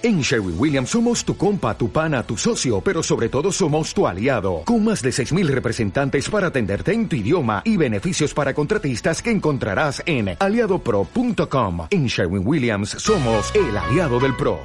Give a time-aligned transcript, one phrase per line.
[0.00, 4.06] En Sherwin Williams somos tu compa, tu pana, tu socio, pero sobre todo somos tu
[4.06, 9.20] aliado, con más de 6.000 representantes para atenderte en tu idioma y beneficios para contratistas
[9.20, 11.88] que encontrarás en aliadopro.com.
[11.90, 14.60] En Sherwin Williams somos el aliado del PRO.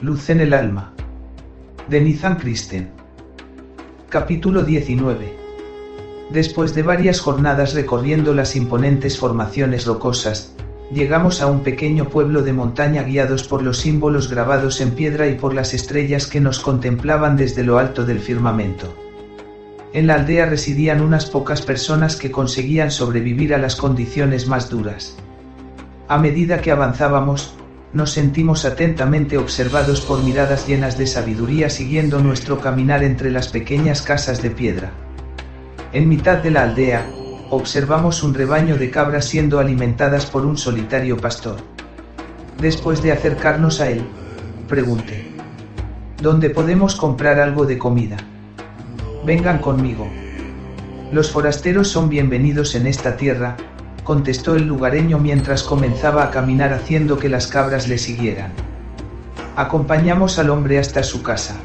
[0.00, 0.94] Luz en el alma.
[1.88, 2.90] De Nizan Kristen.
[4.08, 5.32] Capítulo 19.
[6.30, 10.56] Después de varias jornadas recorriendo las imponentes formaciones rocosas,
[10.92, 15.34] llegamos a un pequeño pueblo de montaña guiados por los símbolos grabados en piedra y
[15.34, 18.94] por las estrellas que nos contemplaban desde lo alto del firmamento.
[19.92, 25.16] En la aldea residían unas pocas personas que conseguían sobrevivir a las condiciones más duras.
[26.08, 27.54] A medida que avanzábamos,
[27.92, 34.02] nos sentimos atentamente observados por miradas llenas de sabiduría siguiendo nuestro caminar entre las pequeñas
[34.02, 34.92] casas de piedra.
[35.92, 37.06] En mitad de la aldea,
[37.50, 41.56] observamos un rebaño de cabras siendo alimentadas por un solitario pastor.
[42.60, 44.02] Después de acercarnos a él,
[44.68, 45.32] pregunté.
[46.20, 48.16] ¿Dónde podemos comprar algo de comida?
[49.24, 50.08] Vengan conmigo.
[51.12, 53.56] Los forasteros son bienvenidos en esta tierra,
[54.02, 58.52] contestó el lugareño mientras comenzaba a caminar haciendo que las cabras le siguieran.
[59.56, 61.56] Acompañamos al hombre hasta su casa.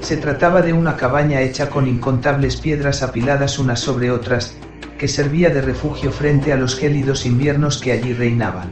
[0.00, 4.56] Se trataba de una cabaña hecha con incontables piedras apiladas unas sobre otras,
[5.00, 8.68] que servía de refugio frente a los gélidos inviernos que allí reinaban.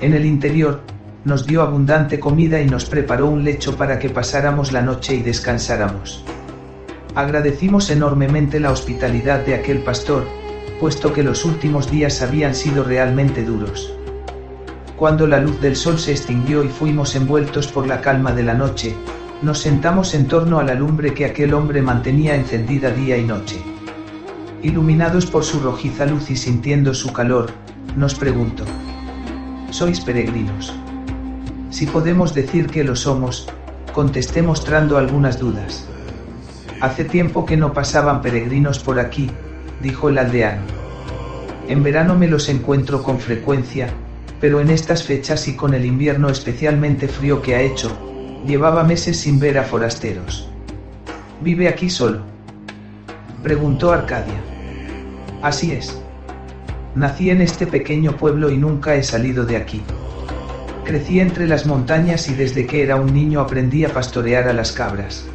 [0.00, 0.82] En el interior,
[1.24, 5.22] nos dio abundante comida y nos preparó un lecho para que pasáramos la noche y
[5.22, 6.24] descansáramos.
[7.16, 10.22] Agradecimos enormemente la hospitalidad de aquel pastor,
[10.78, 13.92] puesto que los últimos días habían sido realmente duros.
[14.96, 18.54] Cuando la luz del sol se extinguió y fuimos envueltos por la calma de la
[18.54, 18.94] noche,
[19.42, 23.75] nos sentamos en torno a la lumbre que aquel hombre mantenía encendida día y noche.
[24.66, 27.52] Iluminados por su rojiza luz y sintiendo su calor,
[27.94, 28.64] nos preguntó.
[29.70, 30.74] ¿Sois peregrinos?
[31.70, 33.48] Si podemos decir que lo somos,
[33.92, 35.86] contesté mostrando algunas dudas.
[36.80, 39.30] Hace tiempo que no pasaban peregrinos por aquí,
[39.80, 40.64] dijo el aldeano.
[41.68, 43.90] En verano me los encuentro con frecuencia,
[44.40, 47.96] pero en estas fechas y con el invierno especialmente frío que ha hecho,
[48.44, 50.48] llevaba meses sin ver a forasteros.
[51.40, 52.22] ¿Vive aquí solo?
[53.44, 54.55] Preguntó Arcadia.
[55.42, 55.96] Así es.
[56.94, 59.82] Nací en este pequeño pueblo y nunca he salido de aquí.
[60.84, 64.72] Crecí entre las montañas y desde que era un niño aprendí a pastorear a las
[64.72, 65.26] cabras.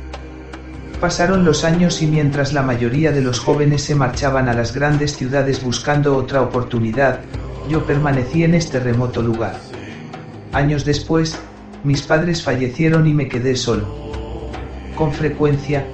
[1.00, 5.16] Pasaron los años y mientras la mayoría de los jóvenes se marchaban a las grandes
[5.16, 7.20] ciudades buscando otra oportunidad,
[7.70, 9.56] yo permanecí en este remoto lugar.
[10.54, 11.40] Años después,
[11.84, 13.88] mis padres fallecieron y me quedé solo.
[14.96, 15.86] Con frecuencia,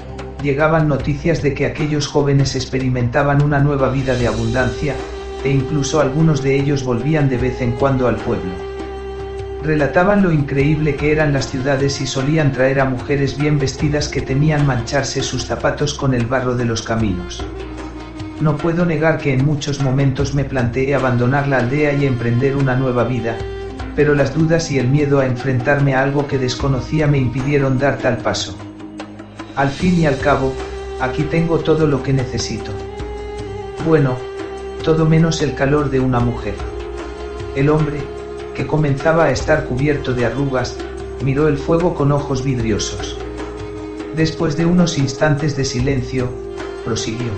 [0.41, 4.95] llegaban noticias de que aquellos jóvenes experimentaban una nueva vida de abundancia,
[5.43, 8.51] e incluso algunos de ellos volvían de vez en cuando al pueblo.
[9.63, 14.21] Relataban lo increíble que eran las ciudades y solían traer a mujeres bien vestidas que
[14.21, 17.43] temían mancharse sus zapatos con el barro de los caminos.
[18.39, 22.75] No puedo negar que en muchos momentos me planteé abandonar la aldea y emprender una
[22.75, 23.35] nueva vida,
[23.95, 27.97] pero las dudas y el miedo a enfrentarme a algo que desconocía me impidieron dar
[27.97, 28.55] tal paso.
[29.57, 30.53] Al fin y al cabo,
[31.01, 32.71] aquí tengo todo lo que necesito.
[33.87, 34.15] Bueno,
[34.83, 36.53] todo menos el calor de una mujer.
[37.55, 37.97] El hombre,
[38.53, 40.77] que comenzaba a estar cubierto de arrugas,
[41.23, 43.17] miró el fuego con ojos vidriosos.
[44.15, 46.29] Después de unos instantes de silencio,
[46.85, 47.31] prosiguió.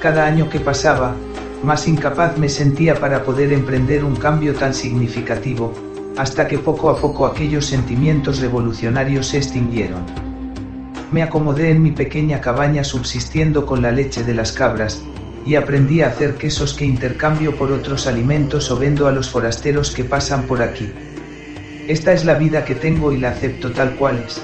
[0.00, 1.14] Cada año que pasaba,
[1.62, 5.72] más incapaz me sentía para poder emprender un cambio tan significativo,
[6.16, 10.23] hasta que poco a poco aquellos sentimientos revolucionarios se extinguieron.
[11.12, 15.02] Me acomodé en mi pequeña cabaña subsistiendo con la leche de las cabras,
[15.46, 19.90] y aprendí a hacer quesos que intercambio por otros alimentos o vendo a los forasteros
[19.90, 20.90] que pasan por aquí.
[21.86, 24.40] Esta es la vida que tengo y la acepto tal cual es.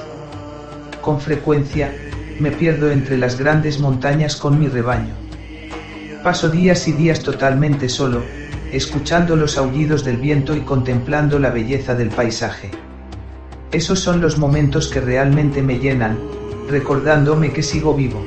[1.00, 1.90] Con frecuencia,
[2.38, 5.14] me pierdo entre las grandes montañas con mi rebaño.
[6.22, 8.22] Paso días y días totalmente solo,
[8.72, 12.70] escuchando los aullidos del viento y contemplando la belleza del paisaje.
[13.72, 16.18] Esos son los momentos que realmente me llenan,
[16.70, 18.24] recordándome que sigo vivo.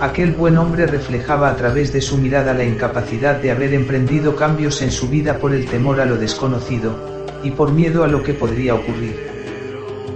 [0.00, 4.82] Aquel buen hombre reflejaba a través de su mirada la incapacidad de haber emprendido cambios
[4.82, 8.34] en su vida por el temor a lo desconocido, y por miedo a lo que
[8.34, 9.16] podría ocurrir.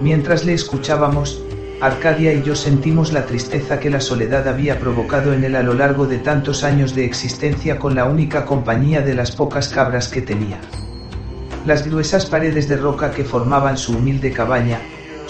[0.02, 1.42] Mientras le escuchábamos,
[1.80, 5.72] Arcadia y yo sentimos la tristeza que la soledad había provocado en él a lo
[5.72, 10.20] largo de tantos años de existencia con la única compañía de las pocas cabras que
[10.20, 10.60] tenía.
[11.64, 14.78] Las gruesas paredes de roca que formaban su humilde cabaña,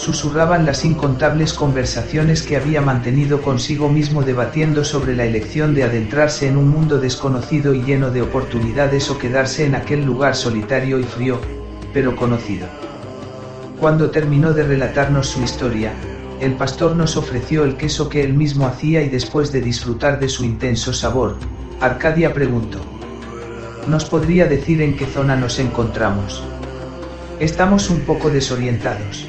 [0.01, 6.49] susurraban las incontables conversaciones que había mantenido consigo mismo debatiendo sobre la elección de adentrarse
[6.49, 11.03] en un mundo desconocido y lleno de oportunidades o quedarse en aquel lugar solitario y
[11.03, 11.39] frío,
[11.93, 12.67] pero conocido.
[13.79, 15.93] Cuando terminó de relatarnos su historia,
[16.41, 20.31] el pastor nos ofreció el queso que él mismo hacía y después de disfrutar de
[20.31, 21.37] su intenso sabor,
[21.79, 22.79] Arcadia preguntó.
[23.87, 26.43] ¿Nos podría decir en qué zona nos encontramos?
[27.39, 29.27] Estamos un poco desorientados.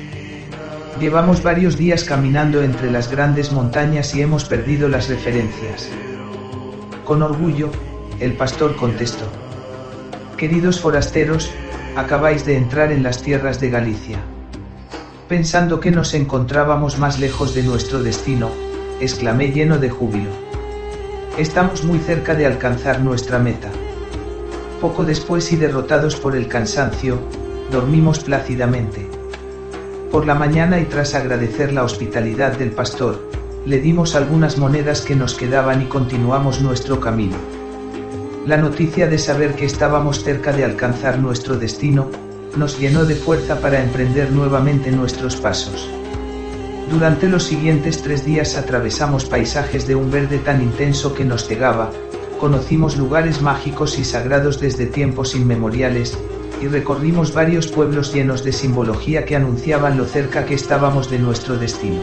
[1.01, 5.89] Llevamos varios días caminando entre las grandes montañas y hemos perdido las referencias.
[7.05, 7.71] Con orgullo,
[8.19, 9.25] el pastor contestó.
[10.37, 11.49] Queridos forasteros,
[11.95, 14.19] acabáis de entrar en las tierras de Galicia.
[15.27, 18.51] Pensando que nos encontrábamos más lejos de nuestro destino,
[18.99, 20.29] exclamé lleno de júbilo.
[21.35, 23.71] Estamos muy cerca de alcanzar nuestra meta.
[24.79, 27.17] Poco después y derrotados por el cansancio,
[27.71, 29.20] dormimos plácidamente.
[30.11, 33.29] Por la mañana y tras agradecer la hospitalidad del pastor,
[33.65, 37.37] le dimos algunas monedas que nos quedaban y continuamos nuestro camino.
[38.45, 42.09] La noticia de saber que estábamos cerca de alcanzar nuestro destino,
[42.57, 45.89] nos llenó de fuerza para emprender nuevamente nuestros pasos.
[46.89, 51.89] Durante los siguientes tres días atravesamos paisajes de un verde tan intenso que nos cegaba,
[52.37, 56.17] conocimos lugares mágicos y sagrados desde tiempos inmemoriales,
[56.61, 61.57] y recorrimos varios pueblos llenos de simbología que anunciaban lo cerca que estábamos de nuestro
[61.57, 62.01] destino.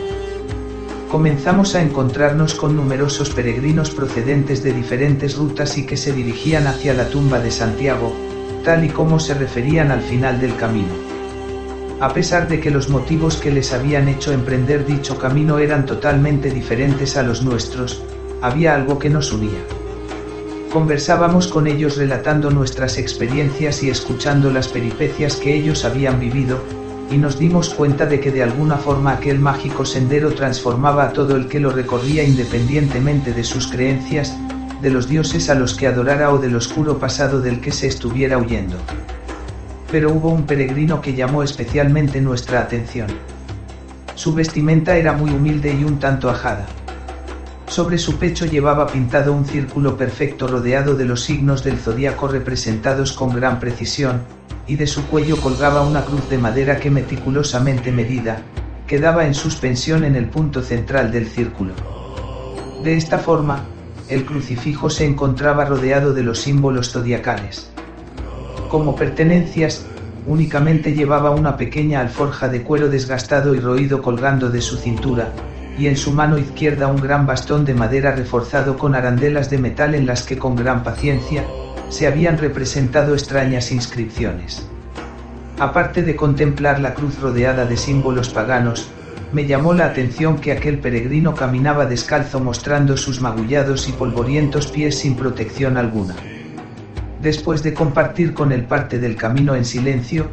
[1.11, 6.93] Comenzamos a encontrarnos con numerosos peregrinos procedentes de diferentes rutas y que se dirigían hacia
[6.93, 8.13] la tumba de Santiago,
[8.63, 10.93] tal y como se referían al final del camino.
[12.01, 16.51] A pesar de que los motivos que les habían hecho emprender dicho camino eran totalmente
[16.51, 18.03] diferentes a los nuestros,
[18.41, 19.59] había algo que nos unía.
[20.73, 26.63] Conversábamos con ellos relatando nuestras experiencias y escuchando las peripecias que ellos habían vivido,
[27.11, 31.37] y nos dimos cuenta de que de alguna forma aquel mágico sendero transformaba a todo
[31.37, 34.37] el que lo recorría independientemente de sus creencias,
[34.83, 38.37] de los dioses a los que adorara o del oscuro pasado del que se estuviera
[38.37, 38.77] huyendo.
[39.91, 43.09] Pero hubo un peregrino que llamó especialmente nuestra atención.
[44.17, 46.67] Su vestimenta era muy humilde y un tanto ajada.
[47.79, 53.13] Sobre su pecho llevaba pintado un círculo perfecto rodeado de los signos del zodíaco representados
[53.13, 54.23] con gran precisión,
[54.67, 58.43] y de su cuello colgaba una cruz de madera que meticulosamente medida,
[58.89, 61.73] quedaba en suspensión en el punto central del círculo.
[62.83, 63.63] De esta forma,
[64.09, 67.71] el crucifijo se encontraba rodeado de los símbolos zodiacales.
[68.69, 69.87] Como pertenencias,
[70.27, 75.33] únicamente llevaba una pequeña alforja de cuero desgastado y roído colgando de su cintura,
[75.79, 79.95] y en su mano izquierda un gran bastón de madera reforzado con arandelas de metal
[79.95, 81.45] en las que con gran paciencia,
[81.89, 84.67] se habían representado extrañas inscripciones.
[85.59, 88.91] Aparte de contemplar la cruz rodeada de símbolos paganos,
[89.33, 94.99] me llamó la atención que aquel peregrino caminaba descalzo mostrando sus magullados y polvorientos pies
[94.99, 96.15] sin protección alguna.
[97.23, 100.29] Después de compartir con él parte del camino en silencio,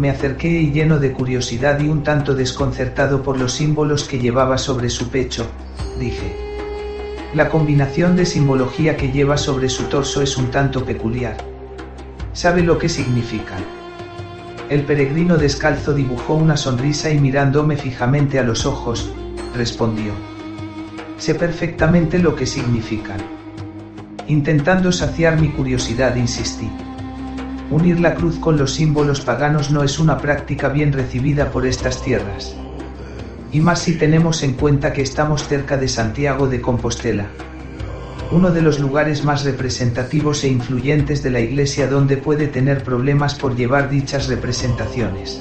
[0.00, 4.56] me acerqué y lleno de curiosidad y un tanto desconcertado por los símbolos que llevaba
[4.56, 5.46] sobre su pecho,
[5.98, 6.34] dije.
[7.34, 11.36] La combinación de simbología que lleva sobre su torso es un tanto peculiar.
[12.32, 13.62] ¿Sabe lo que significan?
[14.70, 19.12] El peregrino descalzo dibujó una sonrisa y mirándome fijamente a los ojos,
[19.54, 20.12] respondió.
[21.18, 23.20] Sé perfectamente lo que significan.
[24.28, 26.70] Intentando saciar mi curiosidad insistí.
[27.70, 32.02] Unir la cruz con los símbolos paganos no es una práctica bien recibida por estas
[32.02, 32.56] tierras.
[33.52, 37.28] Y más si tenemos en cuenta que estamos cerca de Santiago de Compostela.
[38.32, 43.36] Uno de los lugares más representativos e influyentes de la Iglesia donde puede tener problemas
[43.36, 45.40] por llevar dichas representaciones.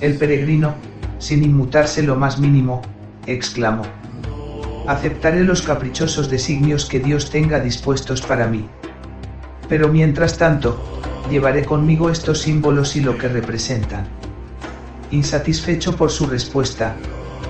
[0.00, 0.76] El peregrino,
[1.18, 2.80] sin inmutarse lo más mínimo,
[3.26, 3.82] exclamó.
[4.86, 8.68] Aceptaré los caprichosos designios que Dios tenga dispuestos para mí.
[9.68, 10.93] Pero mientras tanto,
[11.30, 14.06] llevaré conmigo estos símbolos y lo que representan.
[15.10, 16.96] Insatisfecho por su respuesta,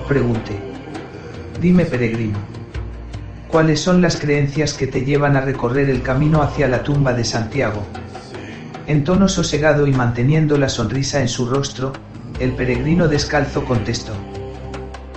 [0.07, 0.59] pregunté.
[1.59, 2.37] Dime peregrino.
[3.49, 7.23] ¿Cuáles son las creencias que te llevan a recorrer el camino hacia la tumba de
[7.23, 7.83] Santiago?
[8.87, 11.93] En tono sosegado y manteniendo la sonrisa en su rostro,
[12.39, 14.13] el peregrino descalzo contestó.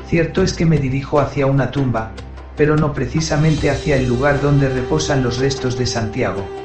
[0.09, 2.13] Cierto es que me dirijo hacia una tumba,
[2.57, 6.58] pero no precisamente hacia el lugar donde reposan los restos de Santiago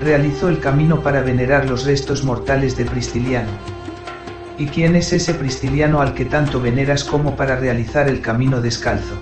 [0.00, 3.50] realizó el camino para venerar los restos mortales de Pristiliano.
[4.56, 9.14] ¿Y quién es ese Pristiliano al que tanto veneras como para realizar el camino descalzo?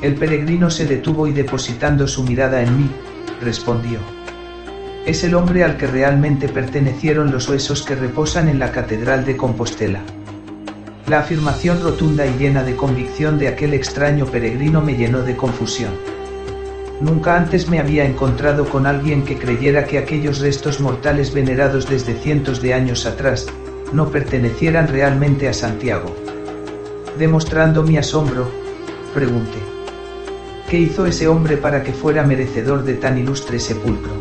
[0.00, 2.88] El peregrino se detuvo y depositando su mirada en mí,
[3.40, 3.98] respondió.
[5.06, 9.36] Es el hombre al que realmente pertenecieron los huesos que reposan en la Catedral de
[9.36, 10.00] Compostela.
[11.08, 16.17] La afirmación rotunda y llena de convicción de aquel extraño peregrino me llenó de confusión.
[17.00, 22.14] Nunca antes me había encontrado con alguien que creyera que aquellos restos mortales venerados desde
[22.14, 23.46] cientos de años atrás,
[23.92, 26.14] no pertenecieran realmente a Santiago.
[27.16, 28.50] Demostrando mi asombro,
[29.14, 29.58] pregunté.
[30.68, 34.12] ¿Qué hizo ese hombre para que fuera merecedor de tan ilustre sepulcro?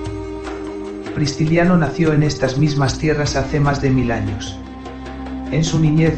[1.15, 4.55] Pristiliano nació en estas mismas tierras hace más de mil años.
[5.51, 6.13] En su niñez,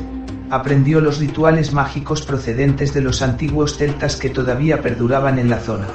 [0.50, 5.88] aprendió los rituales mágicos procedentes de los antiguos celtas que todavía perduraban en la zona.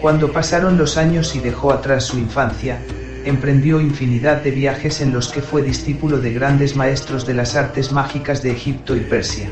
[0.00, 2.80] Cuando pasaron los años y dejó atrás su infancia,
[3.26, 7.92] emprendió infinidad de viajes en los que fue discípulo de grandes maestros de las artes
[7.92, 9.50] mágicas de Egipto y Persia.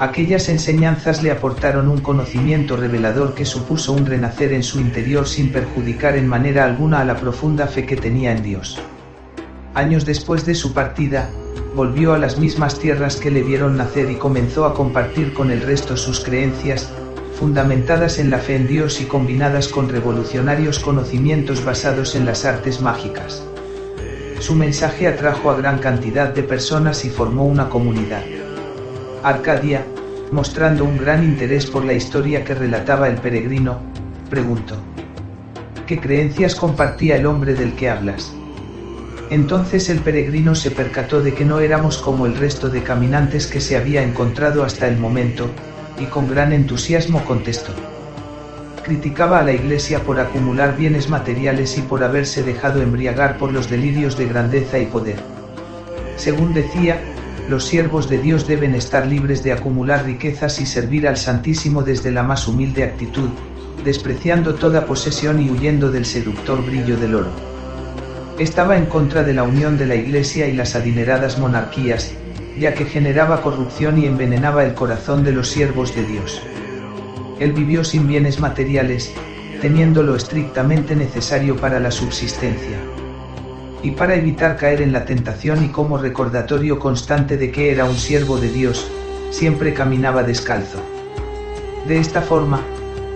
[0.00, 5.50] Aquellas enseñanzas le aportaron un conocimiento revelador que supuso un renacer en su interior sin
[5.50, 8.78] perjudicar en manera alguna a la profunda fe que tenía en Dios.
[9.74, 11.30] Años después de su partida,
[11.74, 15.62] volvió a las mismas tierras que le vieron nacer y comenzó a compartir con el
[15.62, 16.92] resto sus creencias,
[17.38, 22.80] fundamentadas en la fe en Dios y combinadas con revolucionarios conocimientos basados en las artes
[22.80, 23.44] mágicas.
[24.40, 28.24] Su mensaje atrajo a gran cantidad de personas y formó una comunidad.
[29.22, 29.86] Arcadia,
[30.32, 33.78] mostrando un gran interés por la historia que relataba el peregrino,
[34.28, 34.74] preguntó.
[35.86, 38.34] ¿Qué creencias compartía el hombre del que hablas?
[39.30, 43.60] Entonces el peregrino se percató de que no éramos como el resto de caminantes que
[43.60, 45.48] se había encontrado hasta el momento,
[46.00, 47.72] y con gran entusiasmo contestó.
[48.82, 53.68] Criticaba a la Iglesia por acumular bienes materiales y por haberse dejado embriagar por los
[53.68, 55.18] delirios de grandeza y poder.
[56.16, 57.00] Según decía,
[57.48, 62.10] los siervos de Dios deben estar libres de acumular riquezas y servir al Santísimo desde
[62.10, 63.30] la más humilde actitud,
[63.84, 67.30] despreciando toda posesión y huyendo del seductor brillo del oro.
[68.38, 72.12] Estaba en contra de la unión de la Iglesia y las adineradas monarquías,
[72.58, 76.42] ya que generaba corrupción y envenenaba el corazón de los siervos de Dios.
[77.38, 79.12] Él vivió sin bienes materiales,
[79.60, 82.78] teniendo lo estrictamente necesario para la subsistencia.
[83.82, 87.96] Y para evitar caer en la tentación y como recordatorio constante de que era un
[87.96, 88.90] siervo de Dios,
[89.30, 90.80] siempre caminaba descalzo.
[91.86, 92.60] De esta forma,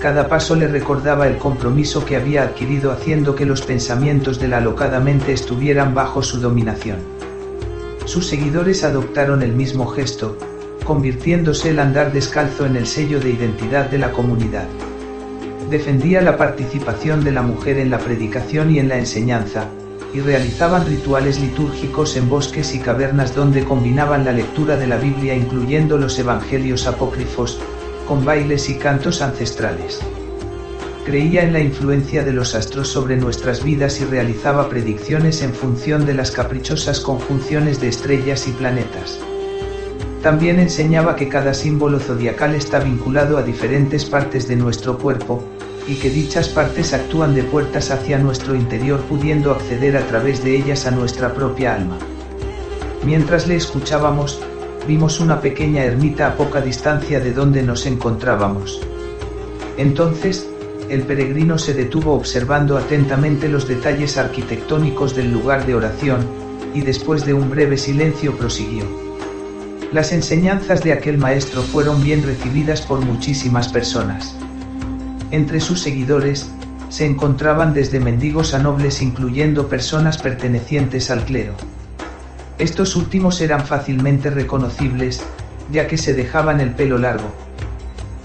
[0.00, 4.58] cada paso le recordaba el compromiso que había adquirido haciendo que los pensamientos de la
[4.58, 7.21] alocada mente estuvieran bajo su dominación.
[8.04, 10.36] Sus seguidores adoptaron el mismo gesto,
[10.84, 14.66] convirtiéndose el andar descalzo en el sello de identidad de la comunidad.
[15.70, 19.68] Defendía la participación de la mujer en la predicación y en la enseñanza,
[20.12, 25.34] y realizaban rituales litúrgicos en bosques y cavernas donde combinaban la lectura de la Biblia
[25.34, 27.58] incluyendo los evangelios apócrifos,
[28.06, 30.02] con bailes y cantos ancestrales
[31.04, 36.06] creía en la influencia de los astros sobre nuestras vidas y realizaba predicciones en función
[36.06, 39.18] de las caprichosas conjunciones de estrellas y planetas.
[40.22, 45.42] También enseñaba que cada símbolo zodiacal está vinculado a diferentes partes de nuestro cuerpo,
[45.86, 50.56] y que dichas partes actúan de puertas hacia nuestro interior pudiendo acceder a través de
[50.56, 51.98] ellas a nuestra propia alma.
[53.04, 54.40] Mientras le escuchábamos,
[54.86, 58.80] vimos una pequeña ermita a poca distancia de donde nos encontrábamos.
[59.76, 60.48] Entonces,
[60.92, 66.20] el peregrino se detuvo observando atentamente los detalles arquitectónicos del lugar de oración,
[66.74, 68.84] y después de un breve silencio prosiguió.
[69.90, 74.36] Las enseñanzas de aquel maestro fueron bien recibidas por muchísimas personas.
[75.30, 76.50] Entre sus seguidores,
[76.90, 81.54] se encontraban desde mendigos a nobles incluyendo personas pertenecientes al clero.
[82.58, 85.22] Estos últimos eran fácilmente reconocibles,
[85.70, 87.32] ya que se dejaban el pelo largo,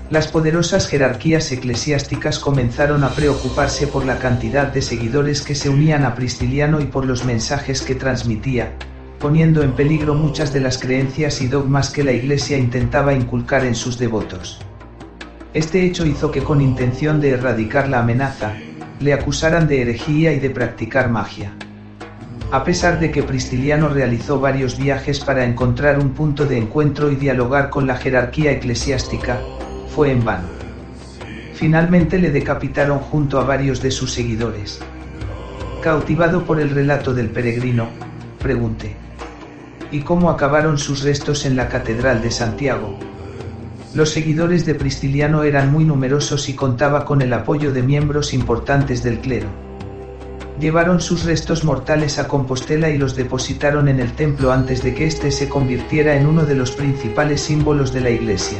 [0.10, 6.06] las poderosas jerarquías eclesiásticas comenzaron a preocuparse por la cantidad de seguidores que se unían
[6.06, 8.72] a Pristiliano y por los mensajes que transmitía,
[9.20, 13.76] poniendo en peligro muchas de las creencias y dogmas que la Iglesia intentaba inculcar en
[13.76, 14.62] sus devotos.
[15.54, 18.54] Este hecho hizo que con intención de erradicar la amenaza,
[19.02, 21.52] le acusaran de herejía y de practicar magia.
[22.52, 27.16] A pesar de que Pristiliano realizó varios viajes para encontrar un punto de encuentro y
[27.16, 29.40] dialogar con la jerarquía eclesiástica,
[29.98, 30.48] fue en vano.
[31.56, 34.80] Finalmente le decapitaron junto a varios de sus seguidores.
[35.82, 37.90] Cautivado por el relato del peregrino,
[38.38, 38.96] pregunté.
[39.90, 42.96] ¿Y cómo acabaron sus restos en la Catedral de Santiago?
[43.96, 49.02] Los seguidores de Pristiliano eran muy numerosos y contaba con el apoyo de miembros importantes
[49.02, 49.48] del clero.
[50.60, 55.08] Llevaron sus restos mortales a Compostela y los depositaron en el templo antes de que
[55.08, 58.60] éste se convirtiera en uno de los principales símbolos de la iglesia.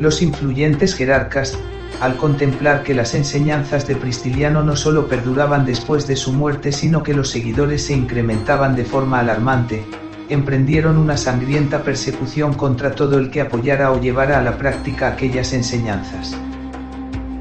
[0.00, 1.58] Los influyentes jerarcas,
[2.00, 7.02] al contemplar que las enseñanzas de Pristiliano no solo perduraban después de su muerte, sino
[7.02, 9.84] que los seguidores se incrementaban de forma alarmante,
[10.30, 15.52] emprendieron una sangrienta persecución contra todo el que apoyara o llevara a la práctica aquellas
[15.52, 16.34] enseñanzas.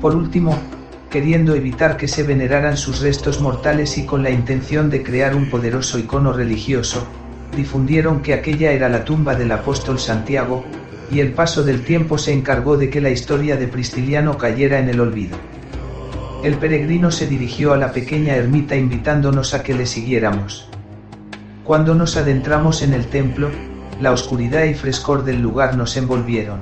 [0.01, 0.59] Por último,
[1.09, 5.49] queriendo evitar que se veneraran sus restos mortales y con la intención de crear un
[5.49, 7.07] poderoso icono religioso,
[7.55, 10.65] difundieron que aquella era la tumba del apóstol Santiago,
[11.11, 14.89] y el paso del tiempo se encargó de que la historia de Pristiliano cayera en
[14.89, 15.37] el olvido.
[16.43, 20.69] El peregrino se dirigió a la pequeña ermita invitándonos a que le siguiéramos.
[21.63, 23.49] Cuando nos adentramos en el templo,
[23.99, 26.61] la oscuridad y frescor del lugar nos envolvieron.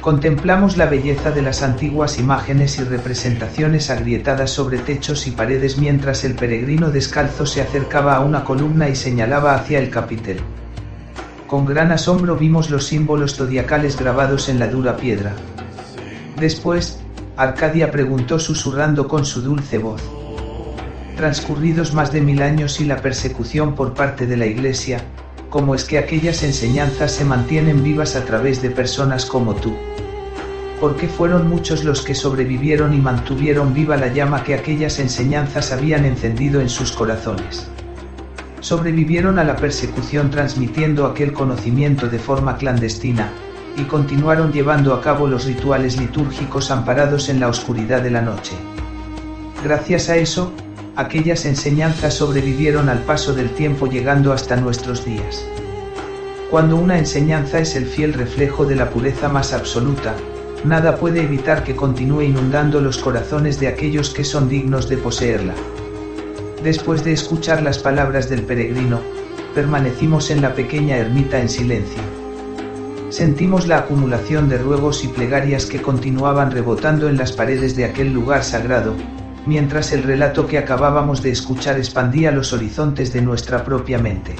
[0.00, 6.24] Contemplamos la belleza de las antiguas imágenes y representaciones agrietadas sobre techos y paredes mientras
[6.24, 10.40] el peregrino descalzo se acercaba a una columna y señalaba hacia el capitel.
[11.46, 15.34] Con gran asombro vimos los símbolos zodiacales grabados en la dura piedra.
[16.38, 17.00] Después,
[17.36, 20.02] Arcadia preguntó susurrando con su dulce voz.
[21.16, 25.00] Transcurridos más de mil años y la persecución por parte de la Iglesia,
[25.50, 29.74] ¿cómo es que aquellas enseñanzas se mantienen vivas a través de personas como tú?
[30.84, 36.04] porque fueron muchos los que sobrevivieron y mantuvieron viva la llama que aquellas enseñanzas habían
[36.04, 37.70] encendido en sus corazones.
[38.64, 43.30] Sobrevivieron a la persecución transmitiendo aquel conocimiento de forma clandestina,
[43.76, 48.52] y continuaron llevando a cabo los rituales litúrgicos amparados en la oscuridad de la noche.
[49.62, 50.50] Gracias a eso,
[50.96, 55.44] aquellas enseñanzas sobrevivieron al paso del tiempo llegando hasta nuestros días.
[56.50, 60.14] Cuando una enseñanza es el fiel reflejo de la pureza más absoluta,
[60.64, 65.52] nada puede evitar que continúe inundando los corazones de aquellos que son dignos de poseerla.
[66.64, 68.98] Después de escuchar las palabras del peregrino,
[69.54, 72.00] permanecimos en la pequeña ermita en silencio.
[73.10, 78.14] Sentimos la acumulación de ruegos y plegarias que continuaban rebotando en las paredes de aquel
[78.14, 78.94] lugar sagrado,
[79.44, 84.34] mientras el relato que acabábamos de escuchar expandía los horizontes de nuestra propia mente.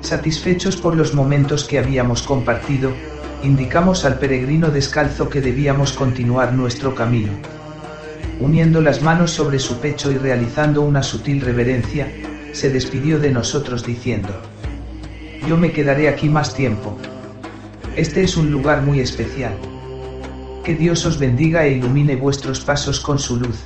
[0.00, 2.90] Satisfechos por los momentos que habíamos compartido,
[3.44, 7.59] indicamos al peregrino descalzo que debíamos continuar nuestro camino.
[8.40, 12.10] Uniendo las manos sobre su pecho y realizando una sutil reverencia,
[12.52, 14.30] se despidió de nosotros diciendo,
[15.46, 16.96] Yo me quedaré aquí más tiempo.
[17.96, 19.52] Este es un lugar muy especial.
[20.64, 23.58] Que Dios os bendiga e ilumine vuestros pasos con su luz.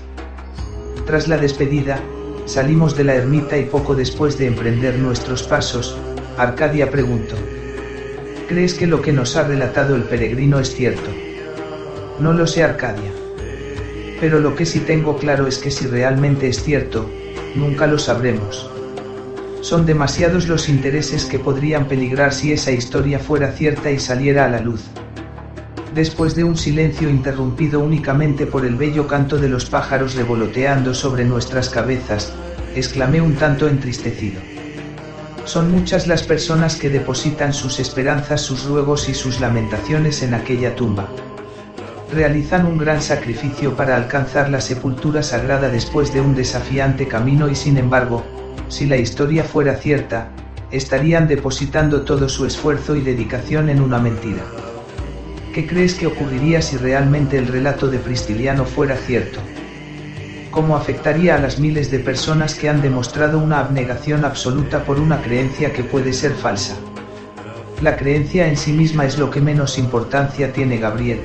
[1.07, 2.01] Tras la despedida,
[2.45, 5.97] salimos de la ermita y poco después de emprender nuestros pasos,
[6.37, 7.37] Arcadia preguntó,
[8.49, 11.11] ¿Crees que lo que nos ha relatado el peregrino es cierto?
[12.19, 13.24] No lo sé Arcadia.
[14.25, 17.11] Pero lo que sí tengo claro es que si realmente es cierto,
[17.55, 18.71] nunca lo sabremos.
[19.61, 24.49] Son demasiados los intereses que podrían peligrar si esa historia fuera cierta y saliera a
[24.49, 24.81] la luz.
[25.95, 31.27] Después de un silencio interrumpido únicamente por el bello canto de los pájaros revoloteando sobre
[31.27, 32.33] nuestras cabezas,
[32.75, 34.41] exclamé un tanto entristecido.
[35.45, 40.75] Son muchas las personas que depositan sus esperanzas, sus ruegos y sus lamentaciones en aquella
[40.75, 41.11] tumba.
[42.15, 47.57] Realizan un gran sacrificio para alcanzar la sepultura sagrada después de un desafiante camino y
[47.57, 48.23] sin embargo,
[48.69, 50.29] si la historia fuera cierta,
[50.71, 54.45] estarían depositando todo su esfuerzo y dedicación en una mentira.
[55.53, 59.41] ¿Qué crees que ocurriría si realmente el relato de Pristiliano fuera cierto?
[60.53, 65.21] cómo afectaría a las miles de personas que han demostrado una abnegación absoluta por una
[65.21, 66.77] creencia que puede ser falsa.
[67.83, 71.19] La creencia en sí misma es lo que menos importancia tiene Gabriel.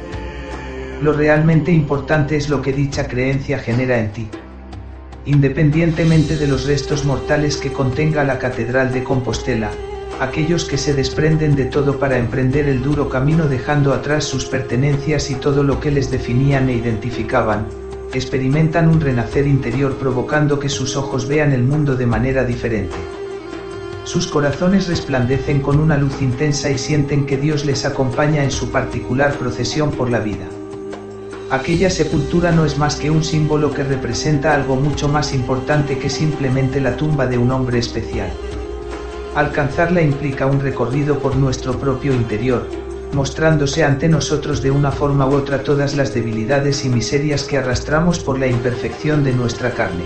[1.01, 4.27] Lo realmente importante es lo que dicha creencia genera en ti.
[5.25, 9.71] Independientemente de los restos mortales que contenga la Catedral de Compostela,
[10.19, 15.31] aquellos que se desprenden de todo para emprender el duro camino dejando atrás sus pertenencias
[15.31, 17.67] y todo lo que les definían e identificaban,
[18.13, 22.97] experimentan un renacer interior provocando que sus ojos vean el mundo de manera diferente.
[24.03, 28.69] Sus corazones resplandecen con una luz intensa y sienten que Dios les acompaña en su
[28.69, 30.58] particular procesión por la vida.
[31.51, 36.07] Aquella sepultura no es más que un símbolo que representa algo mucho más importante que
[36.07, 38.29] simplemente la tumba de un hombre especial.
[39.33, 42.67] Alcanzarla implica un recorrido por nuestro propio interior,
[43.13, 48.19] mostrándose ante nosotros de una forma u otra todas las debilidades y miserias que arrastramos
[48.19, 50.03] por la imperfección de nuestra carne.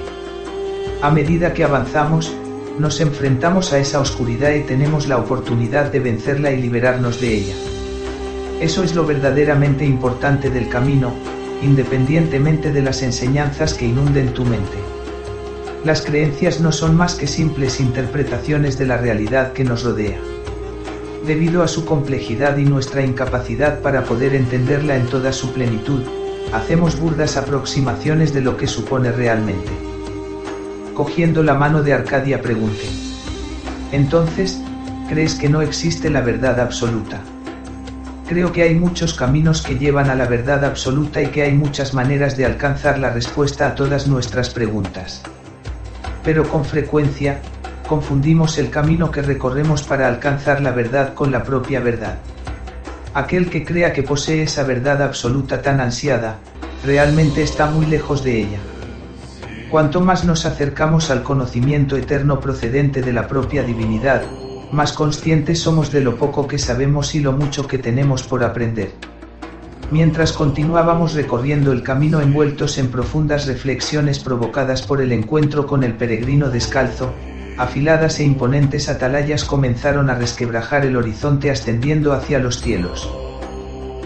[1.01, 2.33] A medida que avanzamos,
[2.79, 7.55] nos enfrentamos a esa oscuridad y tenemos la oportunidad de vencerla y liberarnos de ella.
[8.61, 11.11] Eso es lo verdaderamente importante del camino,
[11.63, 14.77] independientemente de las enseñanzas que inunden tu mente.
[15.83, 20.19] Las creencias no son más que simples interpretaciones de la realidad que nos rodea
[21.25, 26.01] debido a su complejidad y nuestra incapacidad para poder entenderla en toda su plenitud,
[26.51, 29.71] hacemos burdas aproximaciones de lo que supone realmente.
[30.93, 32.87] Cogiendo la mano de Arcadia pregunté.
[33.91, 34.61] Entonces,
[35.09, 37.21] crees que no existe la verdad absoluta.
[38.33, 41.93] Creo que hay muchos caminos que llevan a la verdad absoluta y que hay muchas
[41.93, 45.21] maneras de alcanzar la respuesta a todas nuestras preguntas.
[46.23, 47.41] Pero con frecuencia,
[47.87, 52.17] confundimos el camino que recorremos para alcanzar la verdad con la propia verdad.
[53.13, 56.39] Aquel que crea que posee esa verdad absoluta tan ansiada,
[56.83, 58.59] realmente está muy lejos de ella.
[59.69, 64.23] Cuanto más nos acercamos al conocimiento eterno procedente de la propia divinidad,
[64.73, 68.91] más conscientes somos de lo poco que sabemos y lo mucho que tenemos por aprender.
[69.91, 75.93] Mientras continuábamos recorriendo el camino envueltos en profundas reflexiones provocadas por el encuentro con el
[75.93, 77.13] peregrino descalzo,
[77.59, 83.07] afiladas e imponentes atalayas comenzaron a resquebrajar el horizonte ascendiendo hacia los cielos.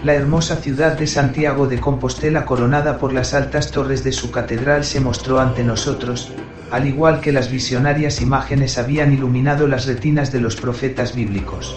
[0.04, 4.84] La hermosa ciudad de Santiago de Compostela coronada por las altas torres de su catedral
[4.84, 6.30] se mostró ante nosotros,
[6.70, 11.76] al igual que las visionarias imágenes habían iluminado las retinas de los profetas bíblicos.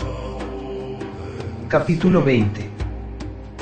[1.69, 2.69] Capítulo 20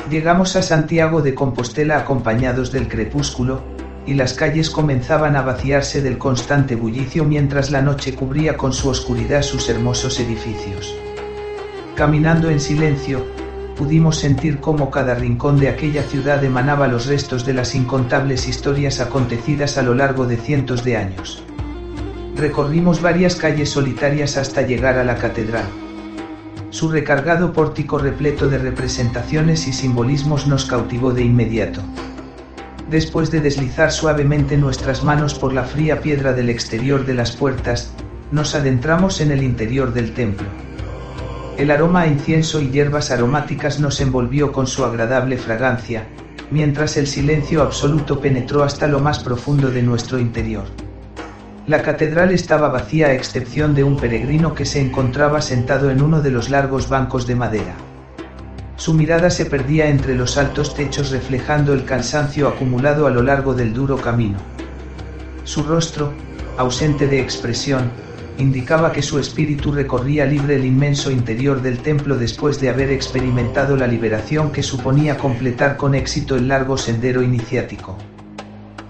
[0.10, 3.62] Llegamos a Santiago de Compostela acompañados del crepúsculo,
[4.08, 8.90] y las calles comenzaban a vaciarse del constante bullicio mientras la noche cubría con su
[8.90, 10.96] oscuridad sus hermosos edificios.
[11.96, 13.24] Caminando en silencio,
[13.80, 19.00] pudimos sentir cómo cada rincón de aquella ciudad emanaba los restos de las incontables historias
[19.00, 21.42] acontecidas a lo largo de cientos de años.
[22.36, 25.64] Recorrimos varias calles solitarias hasta llegar a la catedral.
[26.72, 31.82] Su recargado pórtico repleto de representaciones y simbolismos nos cautivó de inmediato
[32.90, 37.92] después de deslizar suavemente nuestras manos por la fría piedra del exterior de las puertas,
[38.32, 40.48] nos adentramos en el interior del templo.
[41.60, 46.08] El aroma a incienso y hierbas aromáticas nos envolvió con su agradable fragancia,
[46.52, 50.64] mientras el silencio absoluto penetró hasta lo más profundo de nuestro interior.
[51.68, 56.22] La catedral estaba vacía a excepción de un peregrino que se encontraba sentado en uno
[56.22, 57.76] de los largos bancos de madera.
[58.78, 63.54] Su mirada se perdía entre los altos techos reflejando el cansancio acumulado a lo largo
[63.54, 64.38] del duro camino.
[65.44, 66.14] Su rostro,
[66.58, 67.92] ausente de expresión,
[68.40, 73.76] indicaba que su espíritu recorría libre el inmenso interior del templo después de haber experimentado
[73.76, 77.98] la liberación que suponía completar con éxito el largo sendero iniciático.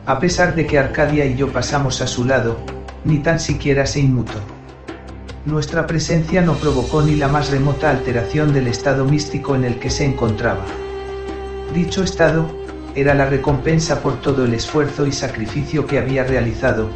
[0.06, 2.58] A pesar de que Arcadia y yo pasamos a su lado,
[3.06, 4.40] ni tan siquiera se inmutó.
[5.46, 9.90] Nuestra presencia no provocó ni la más remota alteración del estado místico en el que
[9.90, 10.66] se encontraba.
[11.74, 12.56] Dicho estado,
[12.94, 16.90] era la recompensa por todo el esfuerzo y sacrificio que había realizado,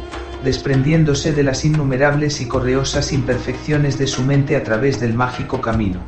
[0.44, 6.00] desprendiéndose de las innumerables y correosas imperfecciones de su mente a través del mágico camino.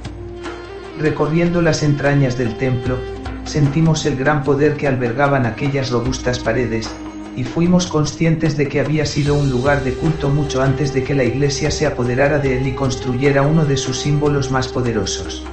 [1.00, 2.96] Recorriendo las entrañas del templo,
[3.44, 6.90] sentimos el gran poder que albergaban aquellas robustas paredes,
[7.36, 11.14] y fuimos conscientes de que había sido un lugar de culto mucho antes de que
[11.14, 15.44] la iglesia se apoderara de él y construyera uno de sus símbolos más poderosos.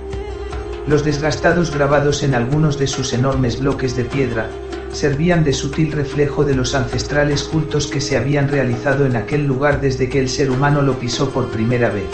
[0.88, 4.48] Los desgastados grabados en algunos de sus enormes bloques de piedra,
[4.94, 9.82] servían de sutil reflejo de los ancestrales cultos que se habían realizado en aquel lugar
[9.82, 12.08] desde que el ser humano lo pisó por primera vez.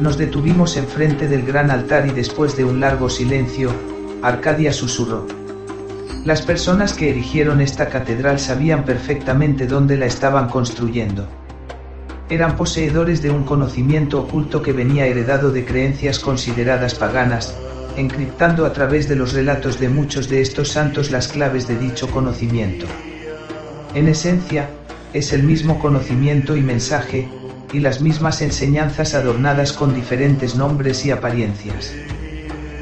[0.00, 3.70] Nos detuvimos enfrente del gran altar y después de un largo silencio,
[4.22, 5.26] Arcadia susurró.
[6.24, 11.26] Las personas que erigieron esta catedral sabían perfectamente dónde la estaban construyendo.
[12.28, 17.56] Eran poseedores de un conocimiento oculto que venía heredado de creencias consideradas paganas,
[18.00, 22.10] encriptando a través de los relatos de muchos de estos santos las claves de dicho
[22.10, 22.86] conocimiento.
[23.94, 24.68] En esencia,
[25.12, 27.28] es el mismo conocimiento y mensaje,
[27.72, 31.92] y las mismas enseñanzas adornadas con diferentes nombres y apariencias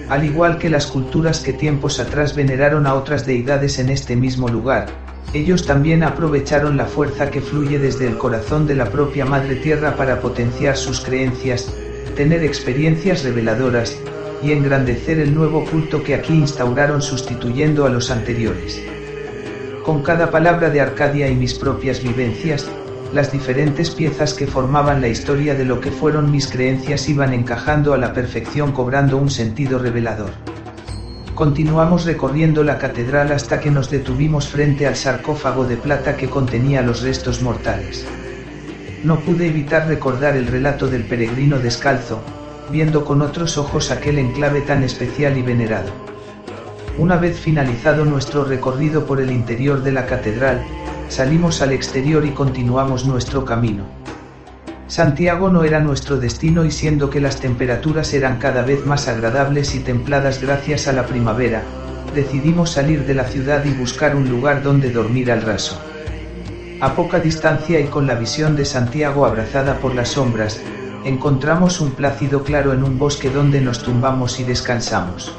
[0.08, 4.48] al igual que las culturas que tiempos atrás veneraron a otras deidades en este mismo
[4.48, 4.86] lugar,
[5.34, 9.96] ellos también aprovecharon la fuerza que fluye desde el corazón de la propia Madre Tierra
[9.96, 11.70] para potenciar sus creencias,
[12.16, 13.98] tener experiencias reveladoras,
[14.42, 18.80] y engrandecer el nuevo culto que aquí instauraron sustituyendo a los anteriores.
[19.84, 22.70] Con cada palabra de Arcadia y mis propias vivencias,
[23.12, 27.94] las diferentes piezas que formaban la historia de lo que fueron mis creencias iban encajando
[27.94, 30.30] a la perfección cobrando un sentido revelador.
[31.34, 36.82] Continuamos recorriendo la catedral hasta que nos detuvimos frente al sarcófago de plata que contenía
[36.82, 38.04] los restos mortales.
[39.04, 42.20] No pude evitar recordar el relato del peregrino descalzo,
[42.70, 45.90] viendo con otros ojos aquel enclave tan especial y venerado.
[46.98, 50.64] Una vez finalizado nuestro recorrido por el interior de la catedral,
[51.08, 53.84] salimos al exterior y continuamos nuestro camino.
[54.88, 59.74] Santiago no era nuestro destino y siendo que las temperaturas eran cada vez más agradables
[59.74, 61.62] y templadas gracias a la primavera,
[62.14, 65.78] decidimos salir de la ciudad y buscar un lugar donde dormir al raso.
[66.80, 70.60] A poca distancia y con la visión de Santiago abrazada por las sombras,
[71.04, 75.32] encontramos un plácido claro en un bosque donde nos tumbamos y descansamos.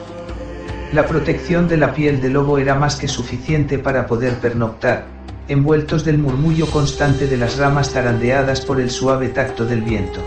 [0.93, 5.05] La protección de la piel de lobo era más que suficiente para poder pernoctar,
[5.47, 10.19] envueltos del murmullo constante de las ramas zarandeadas por el suave tacto del viento.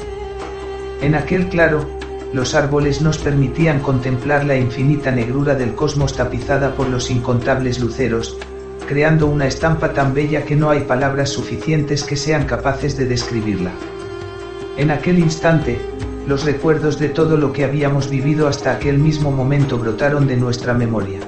[1.01, 1.85] En aquel claro,
[2.33, 8.38] los árboles nos permitían contemplar la infinita negrura del cosmos tapizada por los incontables luceros,
[8.87, 13.73] creando una estampa tan bella que no hay palabras suficientes que sean capaces de describirla.
[14.83, 15.79] En aquel instante,
[16.27, 20.75] los recuerdos de todo lo que habíamos vivido hasta aquel mismo momento brotaron de nuestra
[20.75, 21.21] memoria.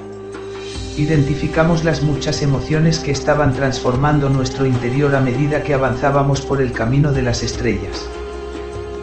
[0.97, 6.73] Identificamos las muchas emociones que estaban transformando nuestro interior a medida que avanzábamos por el
[6.73, 8.05] camino de las estrellas.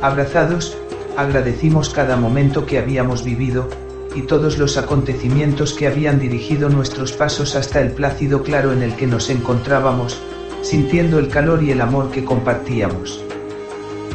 [0.02, 0.76] Abrazados,
[1.16, 3.70] agradecimos cada momento que habíamos vivido,
[4.14, 8.96] y todos los acontecimientos que habían dirigido nuestros pasos hasta el plácido claro en el
[8.96, 10.20] que nos encontrábamos,
[10.60, 13.24] sintiendo el calor y el amor que compartíamos.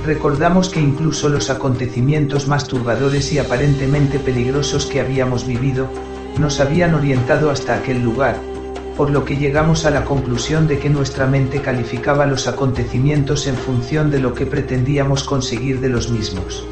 [0.08, 5.90] Recordamos que incluso los acontecimientos más turbadores y aparentemente peligrosos que habíamos vivido,
[6.40, 8.40] nos habían orientado hasta aquel lugar,
[8.96, 13.56] por lo que llegamos a la conclusión de que nuestra mente calificaba los acontecimientos en
[13.56, 16.66] función de lo que pretendíamos conseguir de los mismos.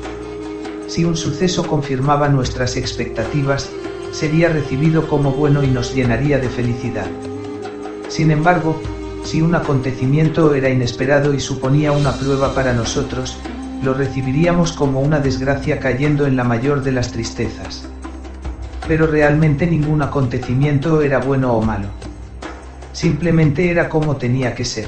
[0.88, 3.69] Si un suceso confirmaba nuestras expectativas,
[4.13, 7.08] sería recibido como bueno y nos llenaría de felicidad.
[8.08, 8.82] Sin embargo,
[9.25, 13.38] si un acontecimiento era inesperado y suponía una prueba para nosotros,
[13.81, 17.88] lo recibiríamos como una desgracia cayendo en la mayor de las tristezas.
[18.88, 21.88] Pero realmente ningún acontecimiento era bueno o malo.
[22.93, 24.88] Simplemente era como tenía que ser.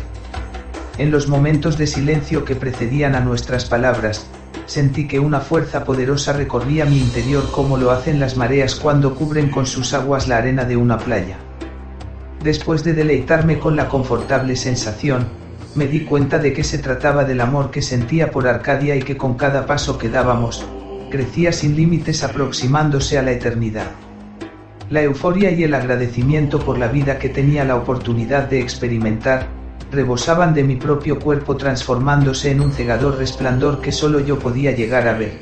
[1.00, 4.28] En los momentos de silencio que precedían a nuestras palabras,
[4.68, 9.50] sentí que una fuerza poderosa recorría mi interior como lo hacen las mareas cuando cubren
[9.50, 11.38] con sus aguas la arena de una playa.
[12.48, 15.28] Después de deleitarme con la confortable sensación,
[15.76, 19.18] me di cuenta de que se trataba del amor que sentía por Arcadia y que
[19.18, 20.66] con cada paso que dábamos,
[21.12, 23.88] crecía sin límites aproximándose a la eternidad.
[24.90, 29.48] La euforia y el agradecimiento por la vida que tenía la oportunidad de experimentar,
[29.92, 35.10] rebosaban de mi propio cuerpo transformándose en un cegador resplandor que solo yo podía llegar
[35.10, 35.38] a ver.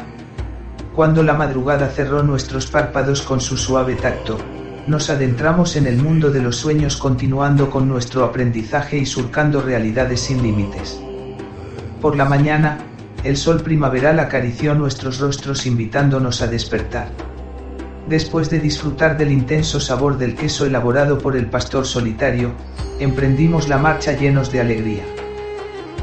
[0.96, 4.40] Cuando la madrugada cerró nuestros párpados con su suave tacto,
[4.88, 10.22] nos adentramos en el mundo de los sueños continuando con nuestro aprendizaje y surcando realidades
[10.22, 11.00] sin límites.
[12.02, 12.78] Por la mañana,
[13.24, 17.08] el sol primaveral acarició nuestros rostros invitándonos a despertar.
[18.08, 22.52] Después de disfrutar del intenso sabor del queso elaborado por el pastor solitario,
[23.00, 25.04] emprendimos la marcha llenos de alegría.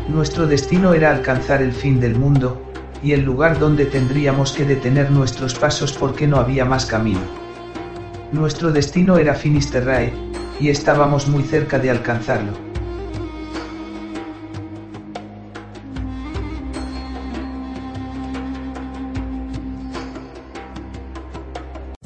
[0.09, 2.61] Nuestro destino era alcanzar el fin del mundo,
[3.05, 7.41] y el lugar donde tendríamos que detener nuestros pasos porque no había más camino.
[8.33, 10.11] Nuestro destino era Finisterrae,
[10.59, 12.71] y estábamos muy cerca de alcanzarlo.